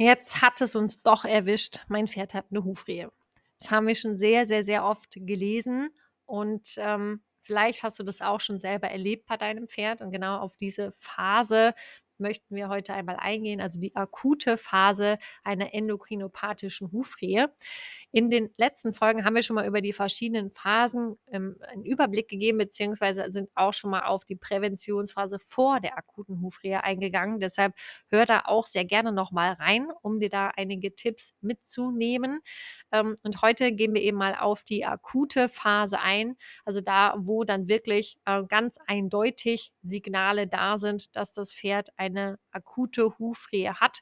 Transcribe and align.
Jetzt 0.00 0.42
hat 0.42 0.60
es 0.60 0.76
uns 0.76 1.02
doch 1.02 1.24
erwischt. 1.24 1.80
Mein 1.88 2.06
Pferd 2.06 2.32
hat 2.32 2.46
eine 2.50 2.62
Hufrehe. 2.62 3.10
Das 3.58 3.72
haben 3.72 3.88
wir 3.88 3.96
schon 3.96 4.16
sehr, 4.16 4.46
sehr, 4.46 4.62
sehr 4.62 4.84
oft 4.84 5.10
gelesen 5.16 5.90
und, 6.24 6.76
ähm, 6.78 7.22
vielleicht 7.42 7.82
hast 7.82 7.98
du 7.98 8.04
das 8.04 8.20
auch 8.20 8.38
schon 8.40 8.60
selber 8.60 8.88
erlebt 8.88 9.26
bei 9.26 9.36
deinem 9.36 9.66
Pferd 9.66 10.00
und 10.00 10.12
genau 10.12 10.38
auf 10.38 10.56
diese 10.56 10.92
Phase 10.92 11.74
möchten 12.18 12.54
wir 12.54 12.68
heute 12.68 12.94
einmal 12.94 13.16
eingehen, 13.16 13.60
also 13.60 13.80
die 13.80 13.94
akute 13.96 14.58
Phase 14.58 15.18
einer 15.44 15.74
endokrinopathischen 15.74 16.92
Hufrehe. 16.92 17.52
In 18.10 18.30
den 18.30 18.50
letzten 18.56 18.94
Folgen 18.94 19.24
haben 19.24 19.34
wir 19.34 19.42
schon 19.42 19.56
mal 19.56 19.66
über 19.66 19.82
die 19.82 19.92
verschiedenen 19.92 20.50
Phasen 20.50 21.18
ähm, 21.30 21.56
einen 21.68 21.84
Überblick 21.84 22.28
gegeben, 22.28 22.58
beziehungsweise 22.58 23.30
sind 23.30 23.50
auch 23.54 23.74
schon 23.74 23.90
mal 23.90 24.04
auf 24.04 24.24
die 24.24 24.36
Präventionsphase 24.36 25.38
vor 25.38 25.80
der 25.80 25.98
akuten 25.98 26.40
Hufrehe 26.40 26.82
eingegangen. 26.84 27.38
Deshalb 27.38 27.74
hör 28.08 28.24
da 28.24 28.42
auch 28.46 28.66
sehr 28.66 28.86
gerne 28.86 29.12
noch 29.12 29.30
mal 29.30 29.52
rein, 29.52 29.88
um 30.02 30.20
dir 30.20 30.30
da 30.30 30.48
einige 30.56 30.94
Tipps 30.94 31.34
mitzunehmen. 31.42 32.40
Ähm, 32.92 33.16
und 33.24 33.42
heute 33.42 33.72
gehen 33.72 33.94
wir 33.94 34.02
eben 34.02 34.16
mal 34.16 34.34
auf 34.34 34.62
die 34.62 34.86
akute 34.86 35.48
Phase 35.48 36.00
ein, 36.00 36.36
also 36.64 36.80
da, 36.80 37.14
wo 37.18 37.44
dann 37.44 37.68
wirklich 37.68 38.18
äh, 38.24 38.42
ganz 38.44 38.78
eindeutig 38.86 39.72
Signale 39.82 40.46
da 40.46 40.78
sind, 40.78 41.14
dass 41.16 41.32
das 41.32 41.52
Pferd 41.52 41.90
eine 42.08 42.38
akute 42.52 43.18
Hufrehe 43.18 43.80
hat. 43.80 44.00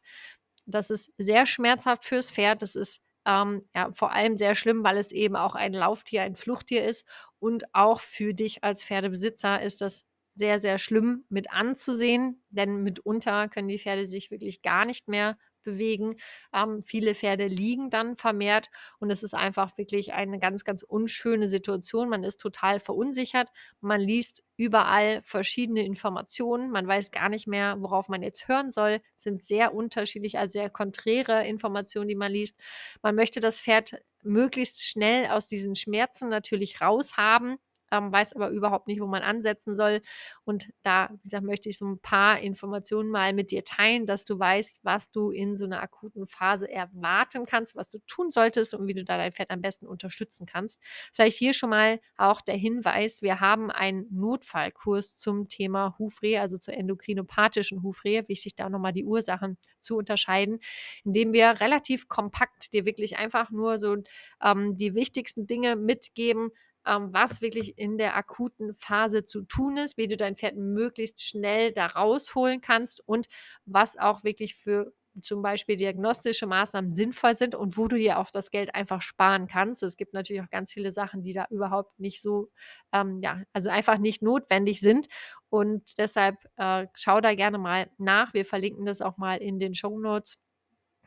Das 0.67 0.91
ist 0.91 1.13
sehr 1.19 1.47
schmerzhaft 1.47 2.05
fürs 2.05 2.31
Pferd. 2.31 2.63
Das 2.63 2.75
ist 2.75 3.01
ähm, 3.27 3.69
ja, 3.75 3.91
vor 3.93 4.13
allem 4.13 4.39
sehr 4.39 4.55
schlimm, 4.55 4.85
weil 4.85 4.97
es 4.99 5.13
eben 5.13 5.37
auch 5.37 5.55
ein 5.55 5.73
Lauftier, 5.73 6.23
ein 6.23 6.37
Fluchttier 6.37 6.85
ist. 6.85 7.05
Und 7.39 7.65
auch 7.75 8.01
für 8.01 8.35
dich 8.35 8.65
als 8.65 8.85
Pferdebesitzer 8.85 9.61
ist 9.63 9.81
das 9.81 10.05
sehr, 10.35 10.59
sehr 10.59 10.79
schlimm 10.79 11.25
mit 11.29 11.51
anzusehen, 11.51 12.45
denn 12.51 12.83
mitunter 12.83 13.49
können 13.49 13.69
die 13.69 13.79
Pferde 13.79 14.07
sich 14.07 14.31
wirklich 14.31 14.63
gar 14.63 14.85
nicht 14.85 15.09
mehr 15.09 15.37
bewegen. 15.67 16.17
Ähm, 16.55 16.83
viele 16.83 17.15
Pferde 17.15 17.47
liegen 17.47 17.91
dann 17.91 18.17
vermehrt 18.17 18.71
und 19.01 19.11
es 19.11 19.23
ist 19.23 19.35
einfach 19.35 19.77
wirklich 19.77 20.15
eine 20.15 20.39
ganz, 20.39 20.65
ganz 20.65 20.83
unschöne 20.83 21.51
Situation. 21.51 22.09
Man 22.09 22.25
ist 22.25 22.41
total 22.41 22.81
verunsichert. 22.81 23.51
Man 23.83 24.01
liest 24.01 24.43
überall 24.57 25.21
verschiedene 25.23 25.85
Informationen. 25.85 26.71
Man 26.71 26.87
weiß 26.87 27.11
gar 27.11 27.29
nicht 27.29 27.47
mehr, 27.47 27.77
worauf 27.81 28.09
man 28.09 28.23
jetzt 28.23 28.49
hören 28.49 28.71
soll. 28.71 29.01
Es 29.17 29.25
sind 29.25 29.43
sehr 29.43 29.75
unterschiedlich, 29.75 30.39
also 30.39 30.53
sehr 30.53 30.71
konträre 30.71 31.47
Informationen, 31.47 32.09
die 32.09 32.15
man 32.15 32.33
liest. 32.33 32.55
Man 33.03 33.15
möchte 33.15 33.41
das 33.41 33.61
Pferd 33.61 33.97
möglichst 34.23 34.83
schnell 34.83 35.27
aus 35.27 35.49
diesen 35.49 35.75
Schmerzen 35.75 36.29
natürlich 36.29 36.81
raushaben 36.81 37.59
ähm, 37.91 38.13
weiß 38.13 38.35
aber 38.35 38.51
überhaupt 38.51 38.87
nicht, 38.89 39.01
wo 39.01 39.07
man 39.07 39.23
ansetzen 39.23 39.77
soll. 39.77 40.01
Und 40.45 40.69
da, 40.83 41.11
wie 41.13 41.23
gesagt, 41.23 41.45
möchte 41.45 41.69
ich 41.69 41.79
so 41.79 41.87
ein 41.87 41.99
paar 42.01 42.41
Informationen 42.41 43.11
mal 43.11 43.33
mit 43.33 43.51
dir 43.51 43.65
teilen, 43.65 44.07
dass 44.07 44.25
du 44.25 44.39
weißt, 44.39 44.81
was 44.83 45.11
du 45.11 45.31
in 45.31 45.57
so 45.57 45.65
einer 45.65 45.83
akuten 45.83 46.27
Phase 46.27 46.71
erwarten 46.71 47.47
kannst, 47.47 47.77
was 47.77 47.91
du 47.91 47.99
tun 48.07 48.31
solltest 48.31 48.75
und 48.75 48.87
wie 48.87 48.95
du 48.95 49.05
da 49.05 49.17
dein 49.17 49.33
Pferd 49.33 49.51
am 49.51 49.61
besten 49.61 49.87
unterstützen 49.87 50.47
kannst. 50.47 50.81
Vielleicht 51.13 51.39
hier 51.39 51.53
schon 51.53 51.71
mal 51.71 52.01
auch 52.17 52.41
der 52.41 52.57
Hinweis, 52.57 53.23
wir 53.23 53.41
haben 53.41 53.71
einen 53.71 54.07
Notfallkurs 54.11 55.19
zum 55.19 55.49
Thema 55.49 55.97
Hufrehe, 55.99 56.41
also 56.41 56.59
zur 56.59 56.75
endokrinopathischen 56.75 57.83
Hufrehe. 57.83 58.29
Wichtig, 58.29 58.57
da 58.57 58.69
nochmal 58.69 58.93
die 58.93 59.05
Ursachen 59.05 59.59
zu 59.81 59.97
unterscheiden, 59.97 60.59
indem 61.05 61.33
wir 61.33 61.61
relativ 61.61 62.09
kompakt 62.09 62.73
dir 62.73 62.85
wirklich 62.87 63.19
einfach 63.19 63.51
nur 63.51 63.79
so 63.79 63.97
ähm, 64.43 64.77
die 64.77 64.95
wichtigsten 64.95 65.47
Dinge 65.47 65.77
mitgeben, 65.77 66.51
ähm, 66.87 67.09
was 67.13 67.41
wirklich 67.41 67.79
in 67.79 67.99
der 67.99 68.17
akuten 68.17 68.75
Phase 68.75 69.25
zu 69.25 69.43
tun 69.43 69.77
ist, 69.77 69.97
wie 69.97 70.09
du 70.09 70.17
dein 70.17 70.37
Pferd 70.37 70.57
möglichst 70.57 71.23
schnell 71.23 71.73
da 71.73 71.87
rausholen 71.87 72.61
kannst 72.61 73.07
und 73.07 73.27
was 73.65 73.99
auch 73.99 74.25
wirklich 74.25 74.55
für 74.55 74.93
zum 75.23 75.43
Beispiel 75.43 75.77
diagnostische 75.77 76.47
Maßnahmen 76.47 76.93
sinnvoll 76.93 77.35
sind 77.35 77.55
und 77.55 77.77
wo 77.77 77.89
du 77.89 77.97
dir 77.97 78.19
auch 78.19 78.31
das 78.31 78.51
Geld 78.51 78.75
einfach 78.75 79.03
sparen 79.03 79.47
kannst. 79.47 79.83
Es 79.83 79.97
gibt 79.97 80.15
natürlich 80.15 80.43
auch 80.43 80.51
ganz 80.51 80.73
viele 80.73 80.93
Sachen, 80.93 81.23
die 81.23 81.33
da 81.33 81.47
überhaupt 81.51 81.99
nicht 81.99 82.23
so, 82.23 82.51
ähm, 82.93 83.21
ja, 83.23 83.43
also 83.53 83.71
einfach 83.71 83.99
nicht 83.99 84.23
notwendig 84.23 84.81
sind. 84.81 85.07
Und 85.49 85.99
deshalb 85.99 86.37
äh, 86.57 86.87
schau 86.95 87.21
da 87.21 87.35
gerne 87.35 87.59
mal 87.59 87.91
nach. 87.99 88.35
Wir 88.35 88.45
verlinken 88.45 88.85
das 88.85 89.01
auch 89.01 89.17
mal 89.17 89.37
in 89.37 89.59
den 89.59 89.75
Show 89.75 89.99
Notes 89.99 90.37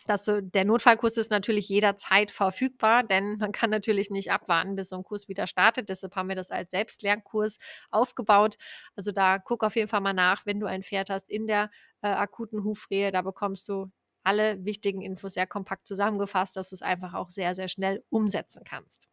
dass 0.08 0.26
so, 0.26 0.42
der 0.42 0.66
Notfallkurs 0.66 1.18
ist 1.18 1.32
natürlich 1.32 1.70
jederzeit 1.70 2.32
verfügbar, 2.32 3.04
denn 3.04 3.38
man 3.38 3.52
kann 3.52 3.70
natürlich 3.70 4.10
nicht 4.10 4.32
abwarten, 4.32 4.76
bis 4.76 4.90
so 4.90 4.98
ein 4.98 5.04
Kurs 5.04 5.28
wieder 5.28 5.48
startet. 5.48 5.90
Deshalb 5.90 6.16
haben 6.16 6.30
wir 6.30 6.36
das 6.36 6.52
als 6.52 6.72
Selbstlernkurs 6.72 7.58
aufgebaut. 7.92 8.56
Also 8.96 9.12
da 9.12 9.40
guck 9.40 9.64
auf 9.64 9.76
jeden 9.76 9.88
Fall 9.88 10.02
mal 10.02 10.14
nach, 10.14 10.46
wenn 10.46 10.60
du 10.60 10.68
ein 10.68 10.84
Pferd 10.84 11.10
hast 11.10 11.30
in 11.30 11.48
der 11.48 11.70
äh, 12.02 12.08
akuten 12.08 12.64
Hufrehe. 12.64 13.12
Da 13.12 13.22
bekommst 13.22 13.70
du 13.70 13.92
alle 14.24 14.64
wichtigen 14.66 15.02
Infos 15.02 15.34
sehr 15.34 15.48
kompakt 15.48 15.88
zusammengefasst, 15.88 16.56
dass 16.56 16.70
du 16.70 16.76
es 16.76 16.82
einfach 16.82 17.14
auch 17.14 17.30
sehr, 17.30 17.56
sehr 17.56 17.68
schnell 17.68 18.04
umsetzen 18.10 18.64
kannst. 18.64 19.08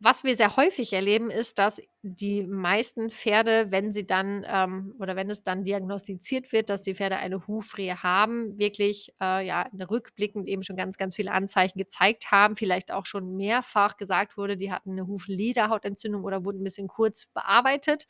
Was 0.00 0.22
wir 0.22 0.36
sehr 0.36 0.56
häufig 0.56 0.92
erleben, 0.92 1.28
ist, 1.28 1.58
dass 1.58 1.80
die 2.02 2.46
meisten 2.46 3.10
Pferde, 3.10 3.72
wenn 3.72 3.92
sie 3.92 4.06
dann 4.06 4.46
ähm, 4.48 4.94
oder 5.00 5.16
wenn 5.16 5.28
es 5.28 5.42
dann 5.42 5.64
diagnostiziert 5.64 6.52
wird, 6.52 6.70
dass 6.70 6.82
die 6.82 6.94
Pferde 6.94 7.16
eine 7.16 7.48
Hufrehe 7.48 8.00
haben, 8.04 8.56
wirklich 8.58 9.12
äh, 9.20 9.44
ja 9.44 9.68
rückblickend 9.90 10.46
eben 10.46 10.62
schon 10.62 10.76
ganz, 10.76 10.98
ganz 10.98 11.16
viele 11.16 11.32
Anzeichen 11.32 11.78
gezeigt 11.78 12.30
haben, 12.30 12.54
vielleicht 12.54 12.92
auch 12.92 13.06
schon 13.06 13.34
mehrfach 13.34 13.96
gesagt 13.96 14.36
wurde, 14.36 14.56
die 14.56 14.70
hatten 14.70 14.92
eine 14.92 15.08
Huflederhautentzündung 15.08 16.22
oder 16.22 16.44
wurden 16.44 16.60
ein 16.60 16.64
bisschen 16.64 16.86
kurz 16.86 17.26
bearbeitet. 17.26 18.04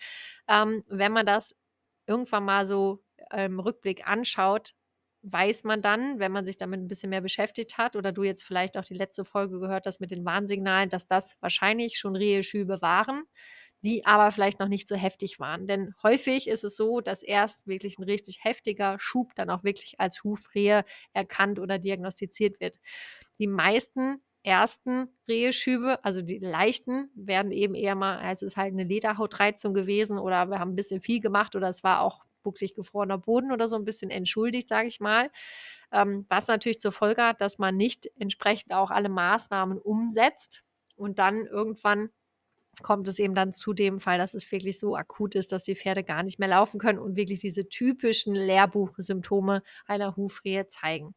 Ähm, 0.47 0.84
wenn 0.88 1.12
man 1.12 1.25
das 1.25 1.56
irgendwann 2.06 2.44
mal 2.44 2.66
so 2.66 3.03
im 3.34 3.60
Rückblick 3.60 4.06
anschaut, 4.06 4.75
weiß 5.23 5.65
man 5.65 5.83
dann, 5.83 6.19
wenn 6.19 6.33
man 6.33 6.47
sich 6.47 6.56
damit 6.59 6.81
ein 6.81 6.89
bisschen 6.89 7.11
mehr 7.11 7.21
beschäftigt 7.21 7.79
hat 7.79 7.97
oder 7.97 8.12
du 8.12 8.23
jetzt 8.23 8.45
vielleicht 8.45 8.79
auch 8.79 8.84
die 8.84 8.95
letzte 8.95 9.25
Folge 9.25 9.59
gehört 9.61 9.87
hast 9.87 10.01
mit 10.01 10.11
den 10.11 10.25
Warnsignalen, 10.25 10.89
dass 10.89 11.06
das 11.09 11.37
wahrscheinlich 11.41 11.99
schon 11.99 12.17
Reheschübe 12.17 12.81
waren, 12.83 13.25
die 13.84 14.05
aber 14.07 14.33
vielleicht 14.33 14.61
noch 14.61 14.69
nicht 14.69 14.89
so 14.89 14.97
heftig 14.97 15.39
waren. 15.39 15.67
Denn 15.67 15.95
häufig 16.03 16.49
ist 16.49 16.65
es 16.65 16.77
so, 16.77 17.01
dass 17.01 17.23
erst 17.23 17.67
wirklich 17.67 17.99
ein 17.99 18.05
richtig 18.05 18.41
heftiger 18.45 18.97
Schub 18.99 19.34
dann 19.34 19.51
auch 19.51 19.65
wirklich 19.65 19.95
als 20.01 20.25
Hufrehe 20.25 20.84
erkannt 21.12 21.59
oder 21.61 21.78
diagnostiziert 21.78 22.61
wird. 22.61 22.78
Die 23.39 23.47
meisten 23.47 24.23
ersten 24.43 25.09
Reheschübe, 25.28 26.03
also 26.05 26.23
die 26.23 26.39
leichten, 26.39 27.11
werden 27.15 27.53
eben 27.53 27.75
eher 27.75 27.95
mal, 27.95 28.19
als 28.19 28.43
es 28.43 28.57
halt 28.57 28.73
eine 28.73 28.84
Lederhautreizung 28.84 29.75
gewesen 29.75 30.19
oder 30.19 30.47
wir 30.49 30.59
haben 30.59 30.73
ein 30.73 30.77
bisschen 30.77 31.01
viel 31.01 31.21
gemacht 31.21 31.55
oder 31.57 31.69
es 31.69 31.83
war 31.84 32.01
auch 32.03 32.25
bucklig 32.48 32.75
gefrorener 32.75 33.19
Boden 33.19 33.53
oder 33.53 33.69
so 33.69 33.76
ein 33.76 33.84
bisschen 33.84 34.10
entschuldigt, 34.10 34.69
sage 34.69 34.88
ich 34.88 35.00
mal. 35.00 35.31
Ähm, 35.92 36.25
was 36.28 36.48
natürlich 36.48 36.81
zur 36.81 36.92
Folge 36.92 37.22
hat, 37.22 37.41
dass 37.41 37.59
man 37.59 37.76
nicht 37.76 38.10
entsprechend 38.19 38.72
auch 38.72 38.91
alle 38.91 39.10
Maßnahmen 39.10 39.78
umsetzt 39.78 40.62
und 40.97 41.19
dann 41.19 41.47
irgendwann 41.47 42.10
kommt 42.82 43.09
es 43.09 43.19
eben 43.19 43.34
dann 43.34 43.53
zu 43.53 43.72
dem 43.72 44.00
Fall, 44.00 44.19
dass 44.19 44.34
es 44.34 44.50
wirklich 44.50 44.78
so 44.78 44.97
akut 44.97 45.34
ist, 45.34 45.53
dass 45.53 45.64
die 45.64 45.75
Pferde 45.75 46.04
gar 46.04 46.22
nicht 46.22 46.38
mehr 46.38 46.48
laufen 46.48 46.78
können 46.78 46.98
und 46.98 47.16
wirklich 47.16 47.41
diese 47.41 47.69
typischen 47.69 48.34
Lehrbuchsymptome 48.34 49.62
einer 49.86 50.16
Hufrehe 50.16 50.69
zeigen. 50.69 51.15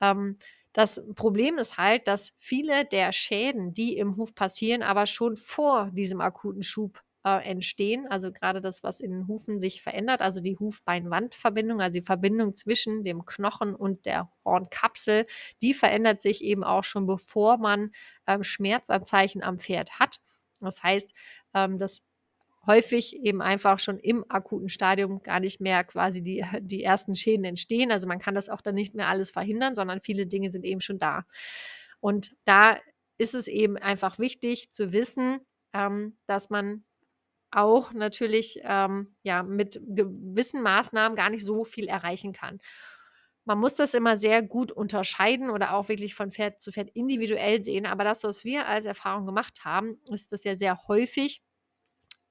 Ähm, 0.00 0.38
das 0.72 1.02
Problem 1.14 1.58
ist 1.58 1.78
halt, 1.78 2.08
dass 2.08 2.32
viele 2.36 2.84
der 2.84 3.12
Schäden, 3.12 3.74
die 3.74 3.96
im 3.96 4.16
Huf 4.16 4.34
passieren, 4.34 4.82
aber 4.82 5.06
schon 5.06 5.36
vor 5.36 5.90
diesem 5.92 6.20
akuten 6.20 6.62
Schub 6.62 7.02
äh, 7.24 7.42
entstehen. 7.48 8.06
Also 8.08 8.32
gerade 8.32 8.60
das, 8.60 8.82
was 8.82 9.00
in 9.00 9.10
den 9.10 9.28
Hufen 9.28 9.60
sich 9.60 9.82
verändert, 9.82 10.20
also 10.20 10.40
die 10.40 10.58
Hufbeinwandverbindung, 10.58 11.80
also 11.80 11.98
die 11.98 12.04
Verbindung 12.04 12.54
zwischen 12.54 13.04
dem 13.04 13.24
Knochen 13.24 13.74
und 13.74 14.06
der 14.06 14.30
Hornkapsel, 14.44 15.26
die 15.62 15.74
verändert 15.74 16.20
sich 16.20 16.42
eben 16.42 16.64
auch 16.64 16.84
schon, 16.84 17.06
bevor 17.06 17.58
man 17.58 17.90
ähm, 18.26 18.42
Schmerzanzeichen 18.42 19.42
am 19.42 19.58
Pferd 19.58 19.98
hat. 19.98 20.20
Das 20.60 20.82
heißt, 20.82 21.10
ähm, 21.54 21.78
dass 21.78 22.02
häufig 22.66 23.16
eben 23.16 23.42
einfach 23.42 23.78
schon 23.78 23.98
im 23.98 24.24
akuten 24.30 24.68
Stadium 24.68 25.22
gar 25.22 25.40
nicht 25.40 25.60
mehr 25.60 25.84
quasi 25.84 26.22
die, 26.22 26.44
die 26.60 26.82
ersten 26.82 27.14
Schäden 27.14 27.44
entstehen. 27.44 27.90
Also 27.90 28.06
man 28.06 28.18
kann 28.18 28.34
das 28.34 28.48
auch 28.48 28.60
dann 28.60 28.74
nicht 28.74 28.94
mehr 28.94 29.08
alles 29.08 29.30
verhindern, 29.30 29.74
sondern 29.74 30.00
viele 30.00 30.26
Dinge 30.26 30.50
sind 30.50 30.64
eben 30.64 30.80
schon 30.80 30.98
da. 30.98 31.24
Und 32.00 32.34
da 32.44 32.78
ist 33.16 33.34
es 33.34 33.48
eben 33.48 33.76
einfach 33.76 34.18
wichtig 34.18 34.72
zu 34.72 34.92
wissen, 34.92 35.40
ähm, 35.72 36.18
dass 36.26 36.50
man 36.50 36.84
auch 37.56 37.92
natürlich 37.92 38.60
ähm, 38.62 39.14
ja, 39.22 39.42
mit 39.42 39.80
gewissen 39.86 40.62
Maßnahmen 40.62 41.16
gar 41.16 41.30
nicht 41.30 41.44
so 41.44 41.64
viel 41.64 41.86
erreichen 41.86 42.32
kann. 42.32 42.58
Man 43.44 43.58
muss 43.58 43.74
das 43.74 43.92
immer 43.92 44.16
sehr 44.16 44.42
gut 44.42 44.72
unterscheiden 44.72 45.50
oder 45.50 45.74
auch 45.74 45.88
wirklich 45.88 46.14
von 46.14 46.30
Pferd 46.30 46.62
zu 46.62 46.72
Pferd 46.72 46.90
individuell 46.94 47.62
sehen. 47.62 47.84
Aber 47.84 48.02
das, 48.02 48.24
was 48.24 48.44
wir 48.44 48.66
als 48.66 48.86
Erfahrung 48.86 49.26
gemacht 49.26 49.64
haben, 49.64 49.98
ist 50.10 50.32
das 50.32 50.44
ja 50.44 50.56
sehr 50.56 50.78
häufig, 50.88 51.42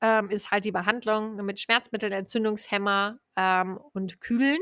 ähm, 0.01 0.29
ist 0.29 0.51
halt 0.51 0.65
die 0.65 0.71
Behandlung 0.71 1.35
mit 1.45 1.59
Schmerzmitteln, 1.59 2.11
Entzündungshemmer 2.11 3.19
ähm, 3.35 3.79
und 3.93 4.21
Kühlen. 4.21 4.59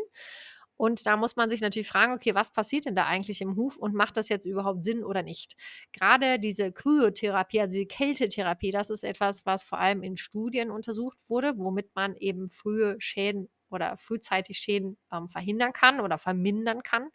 Und 0.81 1.05
da 1.05 1.15
muss 1.15 1.35
man 1.35 1.47
sich 1.51 1.61
natürlich 1.61 1.87
fragen, 1.87 2.11
okay, 2.11 2.33
was 2.33 2.51
passiert 2.51 2.85
denn 2.85 2.95
da 2.95 3.05
eigentlich 3.05 3.39
im 3.39 3.55
Huf 3.55 3.77
und 3.77 3.93
macht 3.93 4.17
das 4.17 4.29
jetzt 4.29 4.47
überhaupt 4.47 4.83
Sinn 4.83 5.03
oder 5.03 5.21
nicht? 5.21 5.55
Gerade 5.93 6.39
diese 6.39 6.71
Kryotherapie, 6.71 7.61
also 7.61 7.77
die 7.77 7.85
Kältetherapie, 7.85 8.71
das 8.71 8.89
ist 8.89 9.03
etwas, 9.03 9.45
was 9.45 9.63
vor 9.63 9.77
allem 9.77 10.01
in 10.01 10.17
Studien 10.17 10.71
untersucht 10.71 11.19
wurde, 11.27 11.53
womit 11.55 11.93
man 11.93 12.15
eben 12.15 12.47
frühe 12.47 12.95
Schäden 12.97 13.47
oder 13.69 13.95
frühzeitig 13.95 14.57
Schäden 14.57 14.97
ähm, 15.13 15.29
verhindern 15.29 15.71
kann 15.71 15.99
oder 15.99 16.17
vermindern 16.17 16.81
kann. 16.81 17.09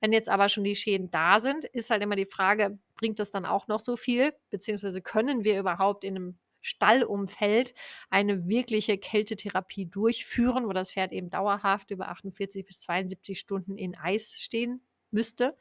Wenn 0.00 0.12
jetzt 0.12 0.28
aber 0.28 0.48
schon 0.48 0.64
die 0.64 0.74
Schäden 0.74 1.08
da 1.12 1.38
sind, 1.38 1.64
ist 1.64 1.90
halt 1.90 2.02
immer 2.02 2.16
die 2.16 2.26
Frage, 2.26 2.80
bringt 2.96 3.20
das 3.20 3.30
dann 3.30 3.46
auch 3.46 3.68
noch 3.68 3.78
so 3.78 3.96
viel? 3.96 4.32
Beziehungsweise 4.50 5.00
können 5.00 5.44
wir 5.44 5.60
überhaupt 5.60 6.02
in 6.02 6.16
einem 6.16 6.38
Stallumfeld 6.62 7.74
eine 8.10 8.48
wirkliche 8.48 8.98
Kältetherapie 8.98 9.86
durchführen, 9.86 10.66
wo 10.66 10.72
das 10.72 10.92
Pferd 10.92 11.12
eben 11.12 11.30
dauerhaft 11.30 11.90
über 11.90 12.08
48 12.08 12.64
bis 12.64 12.80
72 12.80 13.38
Stunden 13.38 13.76
in 13.76 13.96
Eis 13.96 14.36
stehen 14.40 14.82
müsste. 15.10 15.56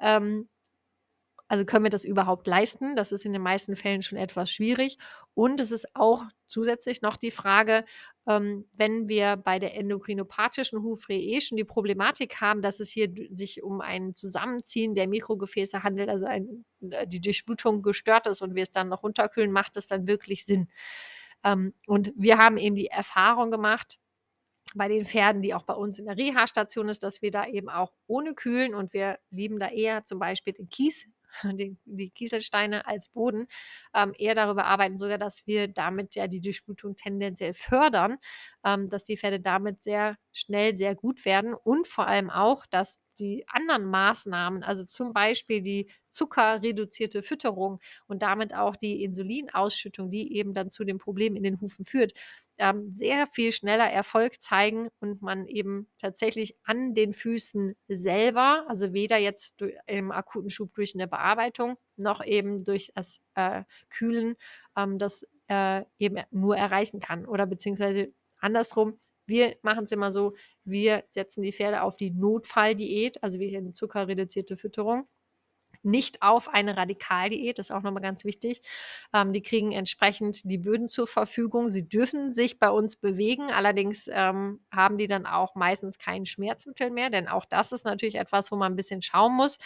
ähm, 0.00 0.48
also 1.50 1.64
können 1.64 1.84
wir 1.84 1.90
das 1.90 2.04
überhaupt 2.04 2.46
leisten? 2.46 2.94
Das 2.94 3.10
ist 3.10 3.24
in 3.24 3.32
den 3.32 3.42
meisten 3.42 3.74
Fällen 3.74 4.02
schon 4.02 4.16
etwas 4.16 4.52
schwierig. 4.52 4.98
Und 5.34 5.60
es 5.60 5.72
ist 5.72 5.96
auch 5.96 6.22
zusätzlich 6.46 7.02
noch 7.02 7.16
die 7.16 7.32
Frage, 7.32 7.84
ähm, 8.28 8.68
wenn 8.72 9.08
wir 9.08 9.36
bei 9.36 9.58
der 9.58 9.74
endokrinopathischen 9.74 10.80
Hufrehe 10.84 11.18
eh 11.18 11.40
schon 11.40 11.56
die 11.56 11.64
Problematik 11.64 12.40
haben, 12.40 12.62
dass 12.62 12.78
es 12.78 12.92
hier 12.92 13.12
sich 13.32 13.64
um 13.64 13.80
ein 13.80 14.14
Zusammenziehen 14.14 14.94
der 14.94 15.08
Mikrogefäße 15.08 15.82
handelt, 15.82 16.08
also 16.08 16.26
ein, 16.26 16.64
äh, 16.88 17.08
die 17.08 17.20
Durchblutung 17.20 17.82
gestört 17.82 18.28
ist 18.28 18.42
und 18.42 18.54
wir 18.54 18.62
es 18.62 18.70
dann 18.70 18.88
noch 18.88 19.02
runterkühlen, 19.02 19.50
macht 19.50 19.76
es 19.76 19.88
dann 19.88 20.06
wirklich 20.06 20.44
Sinn. 20.44 20.68
Ähm, 21.42 21.74
und 21.88 22.12
wir 22.14 22.38
haben 22.38 22.58
eben 22.58 22.76
die 22.76 22.86
Erfahrung 22.86 23.50
gemacht, 23.50 23.98
bei 24.76 24.86
den 24.86 25.04
Pferden, 25.04 25.42
die 25.42 25.52
auch 25.52 25.64
bei 25.64 25.74
uns 25.74 25.98
in 25.98 26.04
der 26.04 26.16
Reha-Station 26.16 26.88
ist, 26.88 27.02
dass 27.02 27.22
wir 27.22 27.32
da 27.32 27.44
eben 27.44 27.68
auch 27.68 27.92
ohne 28.06 28.34
Kühlen 28.34 28.72
und 28.72 28.92
wir 28.92 29.18
lieben 29.30 29.58
da 29.58 29.66
eher 29.66 30.04
zum 30.04 30.20
Beispiel 30.20 30.52
den 30.52 30.68
Kies 30.68 31.06
die, 31.44 31.76
die 31.84 32.10
Kieselsteine 32.10 32.86
als 32.86 33.08
Boden, 33.08 33.46
ähm, 33.94 34.12
eher 34.18 34.34
darüber 34.34 34.64
arbeiten, 34.66 34.98
sogar, 34.98 35.18
dass 35.18 35.46
wir 35.46 35.68
damit 35.68 36.14
ja 36.14 36.26
die 36.28 36.40
Durchblutung 36.40 36.96
tendenziell 36.96 37.54
fördern, 37.54 38.18
ähm, 38.64 38.88
dass 38.88 39.04
die 39.04 39.16
Pferde 39.16 39.40
damit 39.40 39.82
sehr 39.82 40.16
schnell 40.32 40.76
sehr 40.76 40.94
gut 40.94 41.24
werden 41.24 41.54
und 41.54 41.86
vor 41.86 42.06
allem 42.06 42.30
auch, 42.30 42.66
dass 42.66 42.98
die 43.18 43.44
anderen 43.48 43.84
Maßnahmen, 43.84 44.62
also 44.62 44.84
zum 44.84 45.12
Beispiel 45.12 45.62
die 45.62 45.90
zuckerreduzierte 46.10 47.22
Fütterung 47.22 47.80
und 48.06 48.22
damit 48.22 48.54
auch 48.54 48.76
die 48.76 49.02
Insulinausschüttung, 49.04 50.10
die 50.10 50.34
eben 50.36 50.54
dann 50.54 50.70
zu 50.70 50.84
dem 50.84 50.98
Problem 50.98 51.36
in 51.36 51.42
den 51.42 51.60
Hufen 51.60 51.84
führt, 51.84 52.12
ähm, 52.58 52.92
sehr 52.92 53.26
viel 53.26 53.52
schneller 53.52 53.90
Erfolg 53.90 54.40
zeigen 54.42 54.88
und 55.00 55.22
man 55.22 55.46
eben 55.46 55.88
tatsächlich 55.98 56.56
an 56.64 56.94
den 56.94 57.12
Füßen 57.12 57.74
selber, 57.88 58.64
also 58.68 58.92
weder 58.92 59.16
jetzt 59.18 59.62
im 59.86 60.12
akuten 60.12 60.50
Schub 60.50 60.74
durch 60.74 60.94
eine 60.94 61.08
Bearbeitung 61.08 61.76
noch 61.96 62.24
eben 62.24 62.62
durch 62.64 62.90
das 62.94 63.20
äh, 63.34 63.64
Kühlen, 63.88 64.36
ähm, 64.76 64.98
das 64.98 65.26
äh, 65.48 65.84
eben 65.98 66.22
nur 66.30 66.56
erreichen 66.56 67.00
kann 67.00 67.24
oder 67.26 67.46
beziehungsweise 67.46 68.12
andersrum, 68.38 68.98
wir 69.30 69.56
machen 69.62 69.84
es 69.84 69.92
immer 69.92 70.12
so, 70.12 70.34
wir 70.64 71.04
setzen 71.10 71.42
die 71.42 71.52
Pferde 71.52 71.82
auf 71.82 71.96
die 71.96 72.10
Notfalldiät, 72.10 73.22
also 73.22 73.38
wir 73.38 73.48
eine 73.58 73.72
zuckerreduzierte 73.72 74.56
Fütterung 74.58 75.06
nicht 75.82 76.22
auf 76.22 76.48
eine 76.48 76.76
Radikaldiät, 76.76 77.58
das 77.58 77.66
ist 77.66 77.76
auch 77.76 77.82
nochmal 77.82 78.02
ganz 78.02 78.24
wichtig. 78.24 78.60
Ähm, 79.14 79.32
die 79.32 79.42
kriegen 79.42 79.72
entsprechend 79.72 80.40
die 80.44 80.58
Böden 80.58 80.88
zur 80.88 81.06
Verfügung. 81.06 81.70
Sie 81.70 81.88
dürfen 81.88 82.32
sich 82.32 82.58
bei 82.58 82.70
uns 82.70 82.96
bewegen, 82.96 83.50
allerdings 83.50 84.08
ähm, 84.12 84.60
haben 84.72 84.98
die 84.98 85.06
dann 85.06 85.26
auch 85.26 85.54
meistens 85.54 85.98
kein 85.98 86.26
Schmerzmittel 86.26 86.90
mehr, 86.90 87.10
denn 87.10 87.28
auch 87.28 87.44
das 87.44 87.72
ist 87.72 87.84
natürlich 87.84 88.16
etwas, 88.16 88.52
wo 88.52 88.56
man 88.56 88.72
ein 88.72 88.76
bisschen 88.76 89.02
schauen 89.02 89.34
muss. 89.34 89.58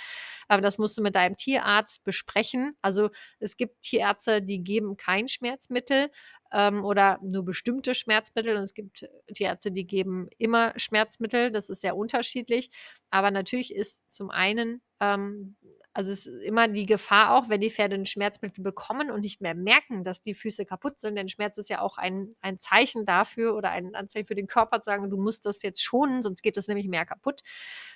Aber 0.48 0.62
das 0.62 0.78
musst 0.78 0.96
du 0.98 1.02
mit 1.02 1.14
deinem 1.14 1.36
Tierarzt 1.36 2.04
besprechen. 2.04 2.76
Also 2.82 3.10
es 3.38 3.56
gibt 3.56 3.82
Tierärzte, 3.82 4.42
die 4.42 4.62
geben 4.62 4.96
kein 4.96 5.28
Schmerzmittel 5.28 6.10
ähm, 6.52 6.84
oder 6.84 7.18
nur 7.22 7.44
bestimmte 7.44 7.94
Schmerzmittel. 7.94 8.56
Und 8.56 8.62
es 8.62 8.74
gibt 8.74 9.08
Tierärzte, 9.34 9.72
die 9.72 9.86
geben 9.86 10.28
immer 10.38 10.72
Schmerzmittel. 10.76 11.50
Das 11.50 11.68
ist 11.68 11.80
sehr 11.80 11.96
unterschiedlich. 11.96 12.70
Aber 13.10 13.30
natürlich 13.30 13.74
ist 13.74 14.00
zum 14.08 14.30
einen 14.30 14.82
ähm, 15.00 15.56
also 15.94 16.10
es 16.10 16.26
ist 16.26 16.42
immer 16.42 16.66
die 16.66 16.86
Gefahr 16.86 17.36
auch, 17.36 17.48
wenn 17.48 17.60
die 17.60 17.70
Pferde 17.70 17.94
ein 17.94 18.04
Schmerzmittel 18.04 18.64
bekommen 18.64 19.12
und 19.12 19.20
nicht 19.20 19.40
mehr 19.40 19.54
merken, 19.54 20.02
dass 20.02 20.22
die 20.22 20.34
Füße 20.34 20.64
kaputt 20.66 20.98
sind, 20.98 21.14
denn 21.14 21.28
Schmerz 21.28 21.56
ist 21.56 21.70
ja 21.70 21.80
auch 21.80 21.98
ein, 21.98 22.34
ein 22.40 22.58
Zeichen 22.58 23.04
dafür 23.04 23.54
oder 23.54 23.70
ein 23.70 23.94
Anzeichen 23.94 24.26
für 24.26 24.34
den 24.34 24.48
Körper 24.48 24.80
zu 24.80 24.86
sagen, 24.90 25.08
du 25.08 25.16
musst 25.16 25.46
das 25.46 25.62
jetzt 25.62 25.84
schonen, 25.84 26.24
sonst 26.24 26.42
geht 26.42 26.56
das 26.56 26.66
nämlich 26.66 26.88
mehr 26.88 27.06
kaputt. 27.06 27.42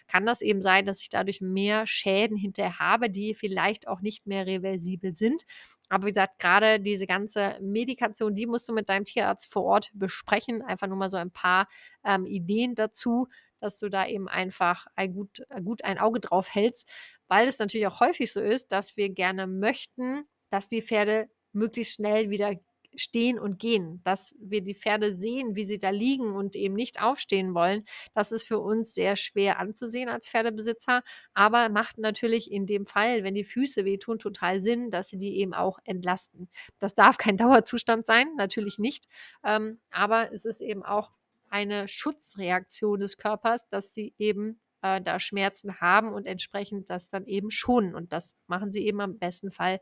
Kann 0.07 0.25
das 0.25 0.43
eben 0.43 0.63
sein, 0.63 0.87
dass 0.87 1.03
ich 1.03 1.11
dadurch 1.11 1.41
mehr 1.41 1.89
Schäden 1.89 2.37
hinterher 2.37 2.79
habe, 2.79 3.11
die 3.11 3.35
vielleicht 3.35 3.89
auch 3.89 4.01
nicht 4.01 4.27
mehr 4.27 4.47
reversibel 4.47 5.15
sind. 5.17 5.43
Aber 5.89 6.07
wie 6.07 6.11
gesagt, 6.11 6.39
gerade 6.39 6.79
diese 6.81 7.07
ganze 7.07 7.59
Medikation, 7.61 8.35
die 8.35 8.47
musst 8.47 8.69
du 8.69 8.73
mit 8.73 8.89
deinem 8.89 9.07
Tierarzt 9.07 9.53
vor 9.53 9.65
Ort 9.65 9.91
besprechen. 9.93 10.63
Einfach 10.63 10.87
nur 10.87 10.97
mal 10.97 11.11
so 11.11 11.17
ein 11.17 11.31
paar 11.33 11.67
ähm, 12.05 12.27
Ideen 12.27 12.75
dazu, 12.75 13.27
dass 13.61 13.79
du 13.79 13.89
da 13.89 14.07
eben 14.07 14.29
einfach 14.29 14.87
ein 14.95 15.13
gut, 15.13 15.41
äh, 15.51 15.63
gut 15.63 15.85
ein 15.85 15.99
Auge 15.99 16.21
drauf 16.21 16.55
hältst, 16.55 16.89
weil 17.29 17.49
es 17.49 17.59
natürlich 17.59 17.87
auch 17.87 18.01
häufig 18.01 18.33
so 18.33 18.41
ist, 18.41 18.73
dass 18.73 18.97
wir 18.97 19.11
gerne 19.11 19.47
möchten, 19.47 20.25
dass 20.51 20.69
die 20.69 20.83
Pferde 20.83 21.29
möglichst 21.53 21.95
schnell 21.95 22.31
wieder 22.31 22.55
stehen 22.95 23.39
und 23.39 23.59
gehen, 23.59 24.01
dass 24.05 24.35
wir 24.39 24.63
die 24.63 24.75
Pferde 24.75 25.15
sehen, 25.15 25.55
wie 25.55 25.65
sie 25.65 25.79
da 25.79 25.91
liegen 25.91 26.35
und 26.35 26.57
eben 26.57 26.75
nicht 26.75 27.01
aufstehen 27.03 27.55
wollen. 27.55 27.85
Das 28.15 28.33
ist 28.33 28.45
für 28.45 28.59
uns 28.59 28.95
sehr 28.95 29.17
schwer 29.17 29.59
anzusehen 29.59 30.09
als 30.09 30.29
Pferdebesitzer, 30.29 31.03
aber 31.35 31.69
macht 31.69 31.99
natürlich 31.99 32.51
in 32.51 32.67
dem 32.67 32.87
Fall, 32.87 33.25
wenn 33.25 33.35
die 33.35 33.45
Füße 33.45 33.85
wehtun, 33.85 34.19
total 34.19 34.61
Sinn, 34.61 34.91
dass 34.91 35.09
sie 35.09 35.19
die 35.19 35.37
eben 35.37 35.55
auch 35.55 35.79
entlasten. 35.85 36.49
Das 36.79 36.95
darf 36.95 37.19
kein 37.19 37.37
Dauerzustand 37.37 38.07
sein, 38.07 38.29
natürlich 38.37 38.79
nicht, 38.79 39.07
ähm, 39.45 39.81
aber 39.91 40.33
es 40.33 40.45
ist 40.45 40.61
eben 40.61 40.83
auch 40.83 41.11
eine 41.51 41.89
Schutzreaktion 41.89 43.01
des 43.01 43.17
Körpers, 43.17 43.69
dass 43.69 43.93
sie 43.95 44.15
eben 44.19 44.61
äh, 44.83 45.01
da 45.01 45.21
Schmerzen 45.21 45.81
haben 45.81 46.13
und 46.13 46.27
entsprechend 46.27 46.91
das 46.91 47.09
dann 47.09 47.27
eben 47.27 47.51
schonen. 47.51 47.95
Und 47.95 48.13
das 48.13 48.37
machen 48.47 48.73
sie 48.73 48.87
eben 48.87 49.01
am 49.01 49.19
besten 49.19 49.51
Fall 49.51 49.81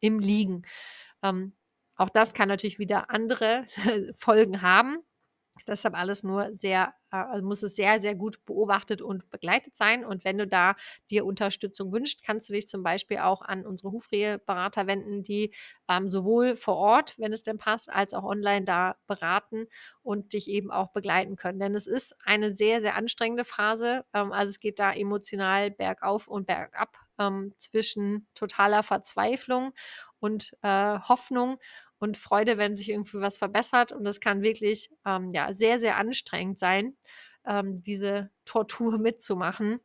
im 0.00 0.18
Liegen. 0.18 0.62
Ähm, 1.22 1.54
auch 1.96 2.08
das 2.08 2.32
kann 2.34 2.48
natürlich 2.48 2.78
wieder 2.78 3.10
andere 3.10 3.66
Folgen 4.16 4.62
haben. 4.62 4.98
Deshalb 5.66 5.94
alles 5.94 6.22
nur 6.22 6.50
sehr, 6.56 6.94
äh, 7.10 7.16
also 7.16 7.44
muss 7.46 7.62
es 7.62 7.76
sehr, 7.76 8.00
sehr 8.00 8.14
gut 8.14 8.44
beobachtet 8.46 9.02
und 9.02 9.30
begleitet 9.30 9.76
sein. 9.76 10.04
Und 10.04 10.24
wenn 10.24 10.38
du 10.38 10.46
da 10.46 10.74
dir 11.10 11.24
Unterstützung 11.26 11.92
wünschst, 11.92 12.22
kannst 12.22 12.48
du 12.48 12.52
dich 12.54 12.68
zum 12.68 12.82
Beispiel 12.82 13.18
auch 13.18 13.42
an 13.42 13.66
unsere 13.66 13.92
Hufreheberater 13.92 14.86
wenden, 14.86 15.22
die 15.22 15.52
ähm, 15.88 16.08
sowohl 16.08 16.56
vor 16.56 16.76
Ort, 16.76 17.18
wenn 17.18 17.32
es 17.32 17.42
denn 17.42 17.58
passt, 17.58 17.90
als 17.90 18.14
auch 18.14 18.24
online 18.24 18.64
da 18.64 18.96
beraten 19.06 19.66
und 20.02 20.32
dich 20.32 20.48
eben 20.48 20.70
auch 20.70 20.88
begleiten 20.92 21.36
können. 21.36 21.58
Denn 21.60 21.74
es 21.74 21.86
ist 21.86 22.14
eine 22.24 22.52
sehr, 22.52 22.80
sehr 22.80 22.96
anstrengende 22.96 23.44
Phase. 23.44 24.04
Ähm, 24.14 24.32
also 24.32 24.50
es 24.50 24.60
geht 24.60 24.78
da 24.78 24.92
emotional 24.92 25.70
bergauf 25.70 26.28
und 26.28 26.46
bergab 26.46 26.96
ähm, 27.18 27.54
zwischen 27.58 28.26
totaler 28.34 28.82
Verzweiflung 28.82 29.72
und 30.20 30.52
äh, 30.62 30.98
Hoffnung 31.00 31.58
und 31.98 32.16
Freude, 32.16 32.58
wenn 32.58 32.76
sich 32.76 32.90
irgendwie 32.90 33.20
was 33.20 33.38
verbessert. 33.38 33.92
Und 33.92 34.04
das 34.04 34.20
kann 34.20 34.42
wirklich 34.42 34.90
ähm, 35.06 35.30
ja, 35.32 35.52
sehr, 35.52 35.80
sehr 35.80 35.96
anstrengend 35.96 36.58
sein, 36.58 36.96
ähm, 37.46 37.82
diese 37.82 38.30
Tortur 38.44 38.98
mitzumachen. 38.98 39.80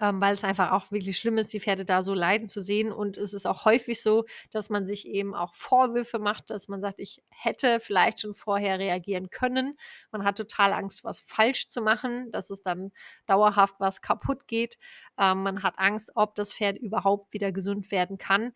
Ähm, 0.00 0.20
weil 0.20 0.32
es 0.32 0.44
einfach 0.44 0.70
auch 0.70 0.92
wirklich 0.92 1.16
schlimm 1.16 1.38
ist, 1.38 1.52
die 1.52 1.58
Pferde 1.58 1.84
da 1.84 2.04
so 2.04 2.14
leiden 2.14 2.48
zu 2.48 2.62
sehen. 2.62 2.92
Und 2.92 3.18
es 3.18 3.34
ist 3.34 3.46
auch 3.46 3.64
häufig 3.64 4.00
so, 4.00 4.24
dass 4.52 4.70
man 4.70 4.86
sich 4.86 5.08
eben 5.08 5.34
auch 5.34 5.56
Vorwürfe 5.56 6.20
macht, 6.20 6.50
dass 6.50 6.68
man 6.68 6.80
sagt, 6.80 7.00
ich 7.00 7.20
hätte 7.30 7.80
vielleicht 7.80 8.20
schon 8.20 8.32
vorher 8.32 8.78
reagieren 8.78 9.28
können. 9.30 9.76
Man 10.12 10.22
hat 10.22 10.38
total 10.38 10.72
Angst, 10.72 11.02
was 11.02 11.20
falsch 11.20 11.68
zu 11.68 11.82
machen, 11.82 12.30
dass 12.30 12.50
es 12.50 12.62
dann 12.62 12.92
dauerhaft 13.26 13.74
was 13.80 14.00
kaputt 14.02 14.46
geht. 14.46 14.78
Ähm, 15.18 15.42
man 15.42 15.64
hat 15.64 15.74
Angst, 15.78 16.12
ob 16.14 16.36
das 16.36 16.54
Pferd 16.54 16.78
überhaupt 16.78 17.32
wieder 17.32 17.50
gesund 17.50 17.90
werden 17.90 18.18
kann. 18.18 18.52